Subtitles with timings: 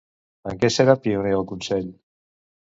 [0.51, 1.93] En què serà pioner el Consell?